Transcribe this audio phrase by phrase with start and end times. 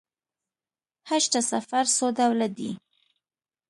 [1.09, 2.71] حج ته سفر څو ډوله دی.